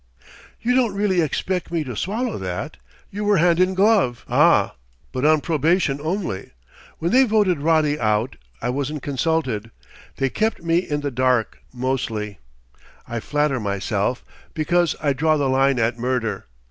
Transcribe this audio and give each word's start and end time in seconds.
"You 0.59 0.73
don't 0.73 0.95
really 0.95 1.21
expect 1.21 1.69
me 1.69 1.83
to 1.83 1.95
swallow 1.95 2.39
that? 2.39 2.77
You 3.11 3.23
were 3.23 3.37
hand 3.37 3.59
in 3.59 3.75
glove" 3.75 4.25
"Ah, 4.27 4.73
but 5.11 5.25
on 5.25 5.41
probation 5.41 5.99
only! 6.01 6.53
When 6.97 7.11
they 7.11 7.23
voted 7.23 7.59
Roddy 7.59 7.99
out, 7.99 8.35
I 8.63 8.69
wasn't 8.71 9.03
consulted. 9.03 9.69
They 10.17 10.31
kept 10.31 10.63
me 10.63 10.77
in 10.79 11.01
the 11.01 11.11
dark 11.11 11.59
mostly, 11.71 12.39
I 13.07 13.19
flatter 13.19 13.59
myself, 13.59 14.25
because 14.55 14.95
I 15.03 15.13
draw 15.13 15.37
the 15.37 15.47
line 15.47 15.77
at 15.77 15.99
murder. 15.99 16.47